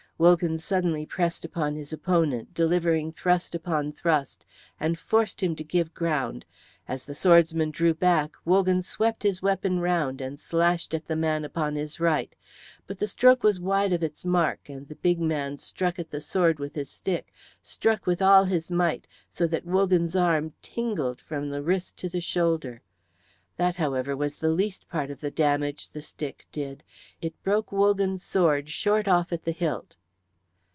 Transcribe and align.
Wogan 0.21 0.59
suddenly 0.59 1.03
pressed 1.07 1.43
upon 1.45 1.73
his 1.73 1.91
opponent, 1.91 2.53
delivering 2.53 3.11
thrust 3.11 3.55
upon 3.55 3.91
thrust, 3.91 4.45
and 4.79 4.99
forced 4.99 5.41
him 5.41 5.55
to 5.55 5.63
give 5.63 5.95
ground. 5.95 6.45
As 6.87 7.05
the 7.05 7.15
swordsman 7.15 7.71
drew 7.71 7.95
back, 7.95 8.35
Wogan 8.45 8.83
swept 8.83 9.23
his 9.23 9.41
weapon 9.41 9.79
round 9.79 10.21
and 10.21 10.39
slashed 10.39 10.93
at 10.93 11.07
the 11.07 11.15
man 11.15 11.43
upon 11.43 11.73
his 11.75 11.99
right. 11.99 12.35
But 12.85 12.99
the 12.99 13.07
stroke 13.07 13.41
was 13.41 13.59
wide 13.59 13.93
of 13.93 14.03
its 14.03 14.23
mark, 14.23 14.69
and 14.69 14.87
the 14.87 14.93
big 14.95 15.19
man 15.19 15.57
struck 15.57 15.97
at 15.97 16.11
the 16.11 16.21
sword 16.21 16.59
with 16.59 16.75
his 16.75 16.91
stick, 16.91 17.33
struck 17.63 18.05
with 18.05 18.21
all 18.21 18.43
his 18.45 18.69
might, 18.69 19.07
so 19.27 19.47
that 19.47 19.65
Wogan's 19.65 20.15
arm 20.15 20.53
tingled 20.61 21.19
from 21.19 21.49
the 21.49 21.63
wrist 21.63 21.97
to 21.97 22.09
the 22.09 22.21
shoulder. 22.21 22.83
That, 23.57 23.77
however, 23.77 24.15
was 24.15 24.37
the 24.37 24.49
least 24.51 24.87
part 24.87 25.09
of 25.09 25.19
the 25.19 25.31
damage 25.31 25.89
the 25.89 25.99
stick 26.03 26.45
did. 26.51 26.83
It 27.23 27.41
broke 27.41 27.71
Wogan's 27.71 28.21
sword 28.21 28.69
short 28.69 29.07
off 29.07 29.33
at 29.33 29.45
the 29.45 29.51
hilt. 29.51 29.95